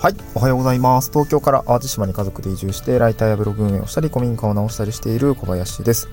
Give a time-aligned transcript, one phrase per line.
[0.00, 1.10] はい、おはようございます。
[1.10, 6.08] 東京から淡路島に家族で移住して、ライターやブログ運営をしたり、古民家を直したりしている小林です。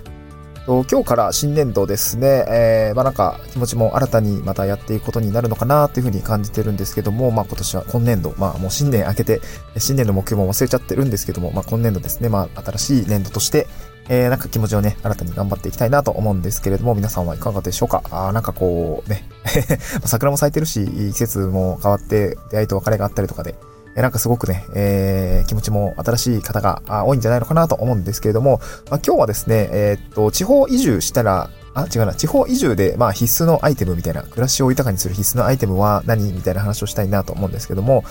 [0.66, 9.40] 今日から新年度ですね、えー、まあなんか気持ちも新たにまたやっていくことになるのかなというふうに感じてるんですけども、まあ今年は今年度、まあもう新年明けて、
[9.78, 13.68] 新年の目標も忘れちゃってるんですけども、まあ今年度ですね、まあ新しい年度として、
[14.10, 18.04] えー、なんか気持ちをね、新たに頑張っていきたいなと思うんですけれども、皆さんはいかがでしょうか？
[18.12, 19.24] あなんかこう、ね、
[20.04, 23.56] 桜も咲いてるし、季節も変わって、出会いと別れがあったりとかで、
[23.98, 28.62] えなんかすごくね、えー、気持ちも新しい方が多いんじゃないのかなと思うんですけれども、
[28.92, 38.04] まあ、今日はですね、えー、っと、地方移住したら、あ、違うな、地方移住で、まあ必須のアイテムみたいな、暮らしを豊かにする必須のアイテムは何みたいな話をしたいなと思うんですけども、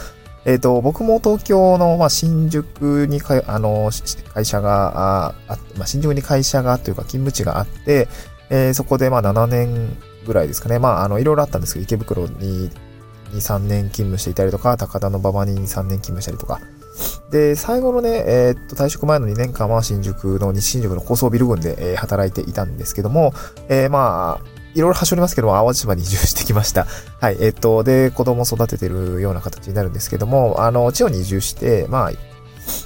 [0.45, 3.91] えっ、ー、と、僕も東京の、まあ、新宿にか、あの、
[4.34, 8.09] 会社が、あ、まあ、新宿に会社がというか勤務地があって、
[8.51, 10.81] えー、そこでまあ7年ぐらいですかね。
[10.81, 12.71] まあ、あの、いろいろあったんですけど、池袋に
[13.33, 16.61] 2、3年勤務していたりとか、高田の馬場に2、3年勤務したりとか。
[17.31, 23.33] で、最後のね、えー、っと、退職前の2年間は新宿の、西新宿の高層ビル群で、えー、働いていたんですけども、
[23.69, 26.87] えー、まあ、いろいろ端折りますけども、淡路島に移住してきました。
[27.20, 32.11] はい、えっと、で、子供育ててるような形になるんですけども、あの、地方に移住して、まあ、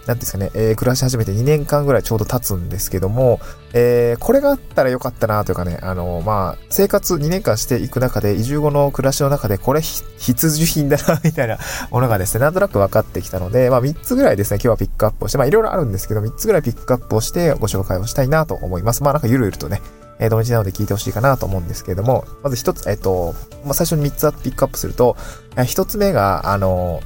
[0.06, 3.40] なんですかね、えー、暮らし始めて2年間ぐらいちょうど経つんですけども、
[3.72, 10.06] えー、これがあったらよかったなというかね、あの、まあ、生活2年間していく中で、移住後の暮らしの中で、これ必
[10.46, 11.58] 需品だな、 みたいな
[11.90, 19.02] ものがですね、なんとなく分かってきたので、まあ、3つぐらいですね、今日はピックアップをして、まあ、いろいろあるんですけど、3つぐらいピックアップをしてご紹介をしたいなと思います。
[19.02, 19.80] まあ、なんかゆるゆるとね、
[20.18, 25.16] え、土日なので聞いてほしいかなと思うんですけれども、まず一つ、えっ、と、まあ、最初に3つピックアップすると、
[25.56, 27.00] えー、1つ目が、あの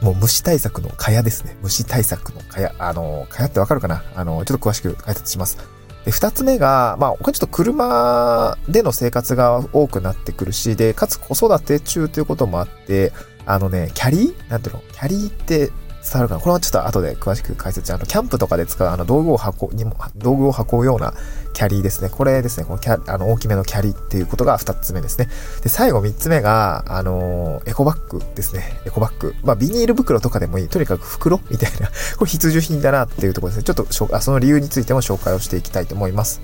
[0.00, 1.56] もう虫対策の蚊帳ですね。
[1.62, 2.74] 虫対策の蚊帳。
[2.78, 4.04] あの、蚊帳ってわかるかな？
[4.14, 5.58] あの、ちょっと詳しく解説します。
[6.04, 13.12] で、二つ目が、まあ、これちょっと車での生活が多くなってくるし、で、かつ子育て中ということもあって、
[13.44, 14.50] あのね、キャリー？
[14.50, 14.82] なんていうの？
[14.92, 15.70] キャリーって
[16.10, 16.40] 伝わるかな？
[16.40, 21.14] これはちょっと後で詳しく解説あの、キャンプとかで使うあの道具を運にも、道具を運ぶような
[21.52, 22.08] キャリーですね。
[22.08, 25.28] これですね、このキャあの、大きめのキャリーっていうことが二つ目ですね。
[25.62, 28.80] で、最後三つ目が、あのエコバッグですね。
[28.86, 29.34] エコバッグ。
[29.44, 30.68] まあ、ビニール袋とかでもいい。
[30.68, 31.88] とにかく袋みたいな。
[32.16, 33.64] これ必需品だなっていうところですね。
[33.64, 36.40] ちょっとあ、その理由についても紹介をしていきたいと思います。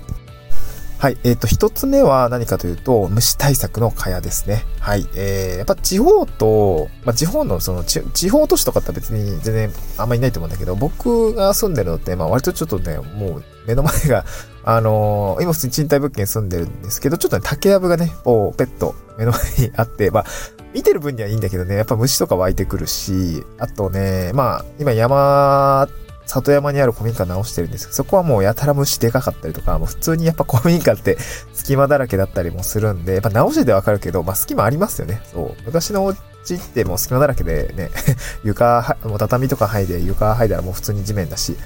[0.97, 1.17] はい。
[1.23, 4.63] えっ、ー、と、一つ目は何かというと、虫対策の蚊帳ですね。
[4.79, 5.05] はい。
[5.15, 14.25] えー、やっぱ地方と、まあ、地方のその地方都市とかって別に全然あんまりいないと思うんだけど、僕が住んでるのって、まあ割とちょっとね、もう目の前が、
[14.63, 20.25] あのー、今普通に賃貸物件住んでるんですけど、ちょっとね、竹やぶがね、こう、ペット、目の前にあって、まあ、
[20.73, 25.87] 見てる分にはいいんだけどね、やっぱ虫とか湧いてくるし、あとね、まあ、今山
[26.25, 31.17] 里山にある古民家直してるんですけど、そこはもうやたら虫でかかったりとか、もう普通にやっぱ古民家って
[31.53, 35.21] 隙間だらけだったりもするんで、やっぱ直しててわかるけど、まあ隙間ありますよね。
[35.31, 35.61] そう。
[35.65, 37.91] 昔のお家ってもう隙間だらけでね、
[38.43, 41.57] 床、もう畳とか剥いで床剥いだらもう普通に地面だし、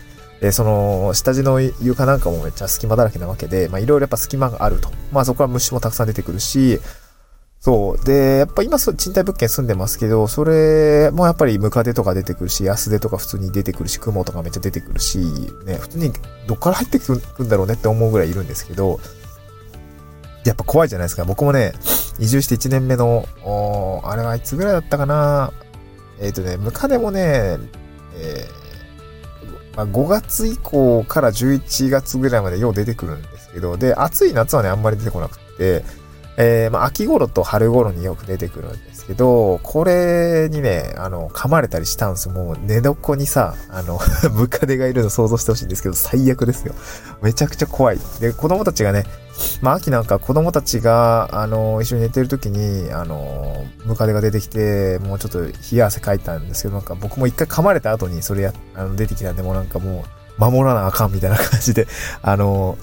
[0.42, 4.90] で、その、下地の床なんかもめっちゃ隙間だらけなわけで、まあいろいろやっぱ隙間があると。
[5.12, 6.80] まあそこは虫もたくさん出てくるし、
[7.60, 8.06] そう。
[8.06, 15.18] で、やっぱ今賃貸物件住んでますけど、それもやっぱりムカデとか出てくるし、安手とか普通に出てくるし、雲とかめっちゃ出てくるし、
[15.66, 16.14] ね、普通に
[16.48, 19.02] どっから入ってくるんだろうねって思うぐらいいるんですけど、
[20.46, 21.26] やっぱ怖いじゃないですか。
[21.26, 21.74] 僕もね、
[22.18, 23.26] 移住して1年目の、
[24.06, 25.52] あれはいつぐらいだったかな
[26.22, 27.58] えっ、ー、とね、ムカデもね、
[28.16, 35.84] えー、まあ、5月以降から11月ぐらいまでよう出てくるんですけど、で、暑い夏はね、あんまり出てこなくて、
[36.42, 42.34] えー、まあ、秋頃と春頃によく出てくるんですけど、これにね、あの、噛まれたりしたんですよ。
[42.34, 44.00] もう寝床にさ、あの
[44.32, 46.74] ムカデがいるの想像してほしいんですけど、最悪ですよ。
[47.22, 48.00] めちゃくちゃ怖い。
[48.22, 49.04] で、子供たちがね、
[49.62, 61.86] まあ、秋なんか子供たちが、あの、一緒に寝てる時に、あの、ムカデが出てきて、もうちょっと冷や汗かいたんですけど、なんか僕も一回噛まれた後にそれや、あの、出てきたんで、もうなんかもう、守らなあかんみたいな感じで、
[62.22, 62.78] あの、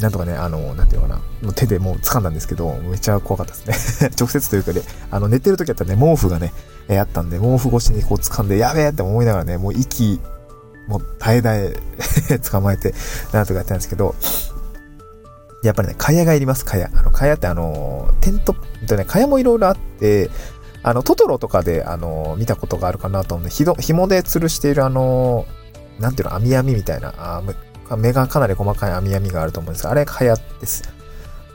[0.00, 4.10] なんとかね、あの、なんていうのかな、もう手でもう掴んだんですけど、めっちゃ怖かったですね。
[4.18, 6.52] 直接というかで、あの、寝てる時だったらね、毛布がね、
[6.88, 10.20] え、あったんで、毛布越しにこう掴んで、やべえって思いながらね、もう息、
[10.86, 11.74] もう耐え耐
[12.30, 12.94] え 捕まえて、
[13.32, 14.14] なんとかやってたんですけど、
[15.62, 16.86] やっぱりね、蚊帳がいります、蚊帳。
[16.94, 18.54] あの、蚊帳ってあの、テント、
[18.86, 20.30] とね、蚊帳もいろいろあって、
[20.84, 25.46] あの、トトロとかで、あの、見たことがあるかなと思うんで、ひど、紐で吊るしているあの、
[25.98, 27.42] なんていうの、網網みたいな、あ
[27.96, 30.98] 目がかなり細かい網網があると思うんですが、あれが流行です。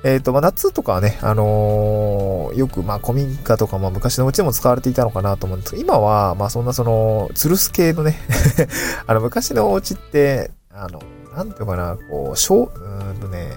[0.04, 8.20] えっ、ー、と、まあ、夏とかはね、あのー、よく、まあ、古民家とか、まあ、昔のうちでも使われていたのかなと思うんですけど、今は、まあ、そんなその、吊るす系のね
[9.08, 11.02] あの、昔のお家って、あの、
[11.36, 13.54] なんていうかな、こう、小、うんとね、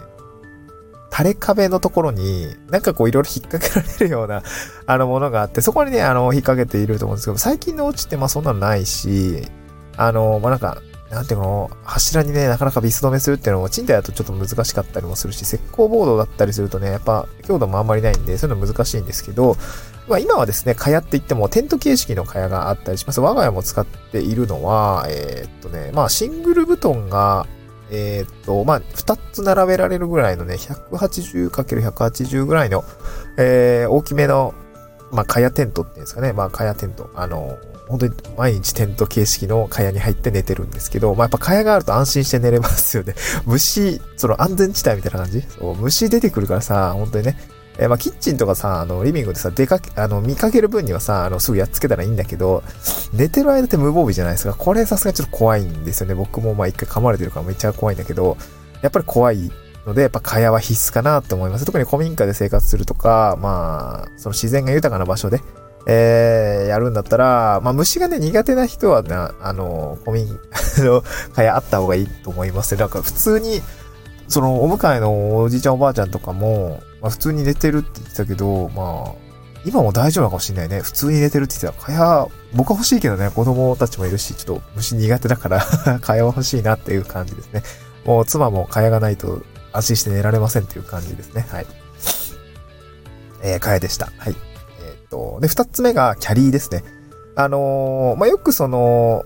[1.10, 4.42] 垂れ壁のところに、なんかこういろいろ引っ掛けられるような、
[4.86, 9.42] あのものがあって、そこにね、あの、引っ掛けていると思うんですけど、最近のお家ってまあそんなのないし、
[9.96, 10.78] あの、まあなんか、
[11.10, 19.56] なんていうの、柱にね、なかなかビス止めするっていうのも、賃貸だとちょっと難しかったりもするし、石膏ボードだったりするとね、やっぱ強度もあんまりないんで、そういうの難しいんですけど、
[20.08, 23.20] まあ今はですね、蚊帳って言ってもテント形式の蚊帳があったりします。
[23.20, 27.46] 我が家も使っているのは、えー、っとね、まあシングル布団が、
[27.90, 32.84] えー、っと、まあ二つ並べられるぐらいのね、180×180 ぐらいの、
[33.36, 34.54] えー、大きめの、
[35.10, 37.10] まあ蚊帳テントっていうんですかね、まあ蚊帳テント。
[37.14, 37.58] あの、
[37.88, 43.14] 本当に毎日テント形式の蚊帳に入って寝てるんですけど、まあ、やっぱ蚊帳があると安心して寝れますよね。
[43.46, 45.42] 虫、その安全地帯みたいな感じ？
[45.42, 47.38] そう、虫出てくるからさ、本当にね。
[47.78, 52.62] えー、まあ、キッチンとかさ、あの、リビングでさ、出かけ、あの、見かける分にはさ、あの、すぐやっつけたらいいんだけど、
[53.12, 54.54] 寝てる間って無防備じゃないですか。
[54.54, 56.14] これさすがちょっと怖いんですよね。
[56.14, 58.38] 僕もまあ一回噛まれてるからめっちゃ怖いんだけど、
[58.80, 59.52] やっぱり怖い
[59.86, 61.64] ので、やっぱ蚊帳は必須かなって思います。
[61.64, 65.40] 特に古民家で生活するとか、まあ、その自然が豊かな場所で、
[65.86, 70.26] えー、やるんだったら、まあ、虫がね、苦手な人はな、あの、古民
[70.84, 71.02] の
[71.32, 73.62] 蚊帳あった方がいいと思いますなんか普通に、
[74.28, 79.26] その、お迎えのおじいちゃんおばあちゃんとかも、まあ、普通に寝てるって言ってたけど、まあ、
[79.64, 80.80] 今も大丈夫なのかもしれないね。
[80.80, 81.86] 普通に寝てるって言ってた。
[81.86, 85.60] 蚊帳、僕は欲しいけどね、子供たちもいるし、ちょっと虫苦手だから
[86.00, 87.62] 蚊帳は欲しいなっていう感じですね。
[88.04, 89.42] もう妻も蚊帳がないと
[89.76, 91.46] 安心して寝られませんっていう感じですね。
[91.50, 91.66] はい。
[93.42, 94.12] えー、蚊帳でした。
[94.18, 94.34] はい。
[94.84, 96.82] えっと、で、二つ目がキャリーですね。
[97.36, 99.24] あのー、まあ、よくその、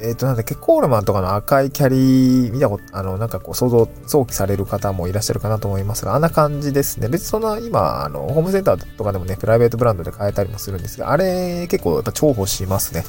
[0.00, 7.08] えっ、と、なんだっけ、コールマンとかの赤いキャリー見たこと、あの、なんかこう想像、想起される方もいらっしゃるかなと思いますが、あんな感じですね。
[7.08, 13.04] 別にそんな今、あの、ホームセンターとかでもね、プライベートブランドで買えたりもするんですが、あれ結構やっぱ重宝しますね。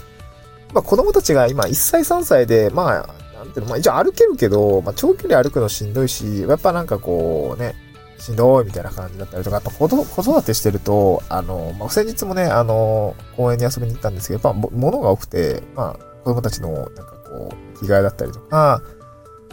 [0.74, 7.76] まあ子供たちが今1歳3歳で、まあ、なんていうの、まあ一応歩けるけど、まあ長距離歩くのしんどいし、やっぱなんかこうね、
[8.20, 18.82] しんどいみたいな感じだったりとか、やっぱ子育てしてると、あの、まあ、先日もね、あの、公園に遊びに行ったんですけど、やっぱ物が多くて、まあ、子供たちの、なんかこう、着替えだったりとか、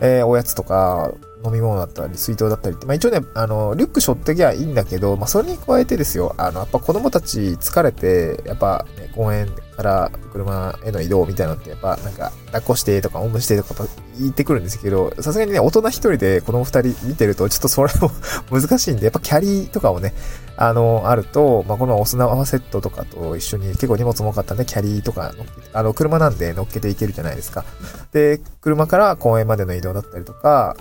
[0.00, 1.12] えー、おやつとか、
[1.46, 13.87] 飲み物だったり、水筒だったりって、まあ一応ね、あの、リュック背負ってきゃいいんだけど、まあそれに加えてですよ、あの、やっぱ子供たち疲れて、やっぱ、ね、公園から車への移動みたいなのって、やっぱなんか、抱っこしてとか、おんぶしてとか
[14.19, 18.10] 言ってくるんですけど、さすがにね、大人一人で子供二人見てると、ちょっとそれも
[18.50, 20.14] 難しいんで、やっぱキャリーとかをね、
[20.56, 25.34] あの、あると、まあ、このお砂泡セットとかと一緒に結構荷物も多かったんで、キャリーとか
[25.72, 27.64] あの、車なんで乗っけていけるじゃないですか。
[28.12, 30.76] で、車から公園までの移動だったりとか、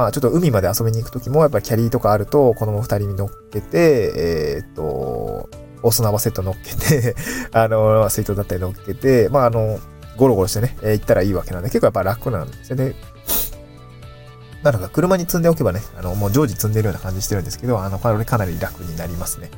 [0.00, 5.50] まあちょっと海まで遊びに行くときも、やっぱりキャリーとかあると、子供二人に乗っけて、えー、っと、
[5.82, 7.14] お砂場セット乗っけて
[7.52, 9.78] あの、水筒だったり乗っけて、まああの、
[10.16, 12.94] ゴロゴロしてね、え、行ったらいいわけなんで、結構やっぱ楽なんですよね。
[14.62, 19.50] なのか車に積んでおけばね、あの、もう常時積んでるような感じしてるんですけど、あの、これかなり楽になりますね。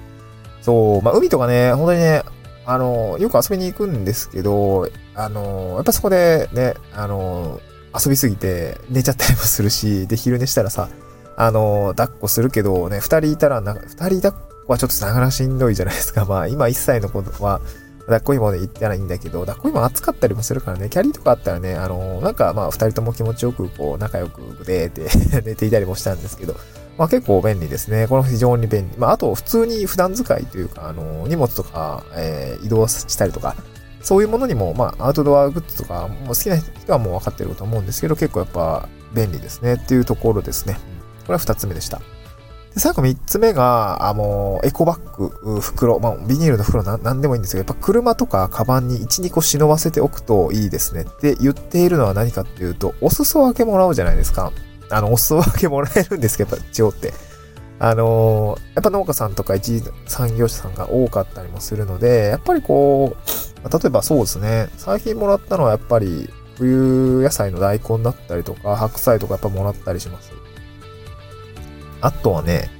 [0.60, 2.22] そう、まあ海とかね、本当にね、
[2.66, 7.60] あの、よく遊びに行くんですけど、あの、やっぱそこでね、あの、
[7.94, 10.88] 遊びすぎて寝ちゃったりもするし、で、昼寝したらさ、
[11.36, 14.34] あの、抱っこするけどね、二人いたらな、二人抱っ
[14.66, 16.24] こはちょっとなかなかしんどいじゃないですか。
[16.28, 17.60] まあ、今一歳の子は、
[18.06, 26.56] 抱っこ芋で行ったらいいんだけど、抱っこ芋暑かったりもするからね、キャリーとかあったらね、あの、なんかまあ、二人とも気持ちよく、こう、仲良くでーって寝ていたりもしたんですけど、
[26.98, 28.06] まあ結構便利ですね。
[28.06, 28.98] この非常に便利。
[28.98, 33.56] まああと普通に普段使いというか、あの、荷物とか、えー、移動したりとか、
[34.02, 40.74] そういうものにも、まあ、アウトドアグッズとか、もう好きな人はもう分かってると思うんですけど、結構やっぱ便利ですねっていうところですね。
[41.22, 42.00] これは二つ目でした。
[42.74, 54.52] で、最後三つ目が、あの、エコバッグ、袋、まあ、ビニールの袋なんでもいいんですけど、やっぱ車とかカバンに1、2個忍ばせておくといいですねって言っているのは何かっていうと、お裾分けもらうじゃないですか。
[54.90, 57.12] あの、お裾分けもらえるんですけど、やっぱ地方って。
[57.78, 64.68] あのやっぱ農家さんとか一次産業者さんが多かったりもするので、やっぱりこう、例えばそうですね。
[64.76, 70.32] 最近もらったのはやっぱり冬野菜の大根だったりとか、白菜とかやっぱもらったりします。
[72.00, 72.70] あとはね、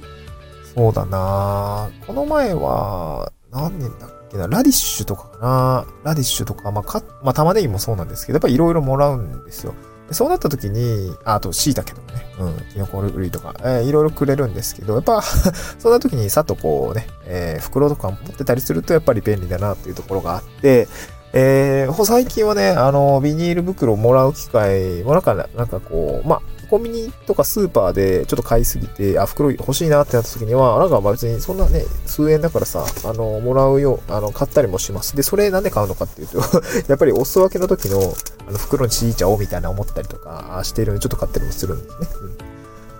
[0.75, 9.73] そうだなこの前は、何年だっけな、ラディッシュとかかなラディッシュとか、まあ、か、まあ、玉ねぎもそうなんですけど、やっぱいろいろもらうんですよ。
[10.11, 15.21] そうなった時に、あ、と椎茸とかね、うん、キノコ類とか、えー、いろいろくれるんですけど、やっぱ
[15.79, 20.87] そんな時にさっとこうね、えー、袋とか持ってたりするとやっぱり便利だなっていうところがあって、
[21.33, 26.41] えー、最近はね、あの、ビニール袋をもらう機会もなんか、なんかこう、まあ、
[26.73, 35.15] コンビニとかスーパーでちょっと買いすぎて、あ、袋欲しいなってなった時には、あなんか別にそんなね、数円だからさ、あの、もらうよう、あの、買ったりもします。
[35.15, 36.39] で、それなんで買うのかっていうと
[36.89, 37.99] やっぱりお裾分けの時の、
[38.47, 42.07] あの、袋に敷いちゃおうみたいな思ったりとかしてるので、ちょっと買ったりもするんですね。
[42.21, 42.53] うん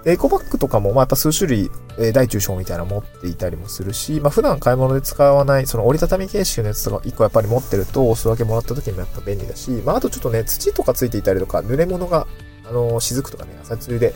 [0.06, 12.28] エコバッグとかも、まあ、やっぱ数種類、えー、大中小みたいなの持っていたりもするし、まあ、普段買い物で使わない、その折りたたみ形式のやつとか1個やっぱり持ってると、お裾分けもらった時もやっぱ便利だし、まあ、あとちょっとね、土とかついていたりとか、濡れ物が、
[12.68, 14.14] あの、雫とかね、朝露で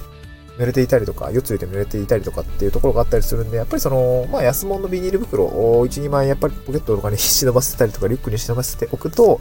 [0.58, 9.40] 濡れていたりとか、夜露で濡れていたりとかっていうところがあったりするんで、やっぱりその、まあ、安物のビニール袋を1、2枚やっぱりポケットとかに忍ばせたりとか、リュックに忍ばせておくと、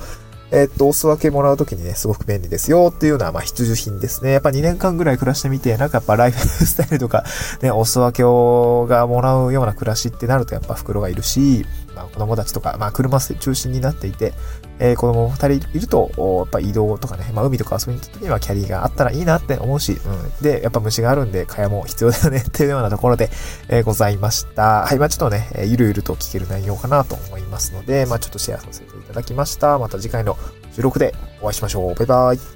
[0.52, 4.32] えっと、お裾分けもらうときにね、すごく便利ですよっていうような、まあ、必需品ですね。
[4.32, 7.24] やっぱ2年間ぐらい暮らしてみて、なんかやっぱライフスタイルとか、
[7.62, 14.34] ね、お裾分けをがもらうような暮らしってなるとやっぱ袋がいるし、まあ、子供たちとか、まあ、車中心になっていて、
[14.78, 20.42] えー、子供二人いると、やっぱ移動とかね、まあ、海とか遊びに行った時にはキャリーがあったらいいなって思うし、うん。
[20.42, 23.30] で、やっぱ虫があるんで、蚊帳も必要だよね っていうようなところで、
[23.68, 24.84] えー、ございました。
[24.84, 29.78] はい、まあちょっとね、ゆるゆると聞ける内容かなと思いますので、まあちょっとシェアさせていただきました。
[29.78, 30.36] また次回の
[30.74, 31.94] 収録でお会いしましょう。
[31.94, 32.55] バイバイ。